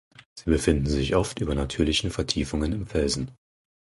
[0.33, 3.37] Sie befinden sich oft über natürlichen Vertiefungen im Felsen.